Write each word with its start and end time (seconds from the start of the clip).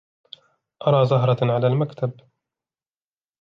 أرى 0.87 1.05
زهرة 1.05 1.37
على 1.53 1.67
المكتب. 1.67 2.11